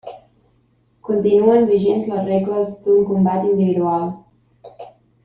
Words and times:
Continuen 1.09 1.67
vigents 1.73 2.07
les 2.15 2.23
regles 2.31 2.71
d'un 2.87 3.05
combat 3.13 3.39
individual. 3.45 4.13